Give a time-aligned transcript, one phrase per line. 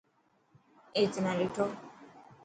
[0.95, 1.65] اي تنا ڏٺو.